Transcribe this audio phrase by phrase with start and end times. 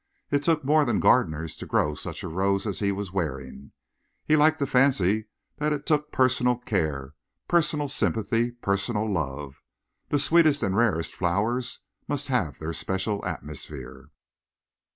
[0.31, 3.71] It took more than gardeners to grow such a rose as he was wearing.
[4.25, 5.27] He liked to fancy
[5.57, 7.13] that it took personal care,
[7.47, 9.57] personal sympathy, personal love.
[10.09, 14.09] The sweetest and rarest flowers must have their special atmosphere.